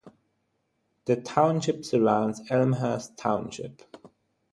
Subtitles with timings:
[1.05, 3.83] The township surrounds Elmhurst Township.